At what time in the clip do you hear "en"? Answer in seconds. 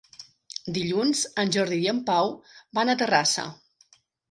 1.43-1.53, 1.93-2.01